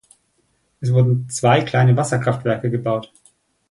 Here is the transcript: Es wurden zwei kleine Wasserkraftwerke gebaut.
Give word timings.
Es 0.79 0.91
wurden 0.91 1.29
zwei 1.29 1.61
kleine 1.61 1.95
Wasserkraftwerke 1.95 2.71
gebaut. 2.71 3.13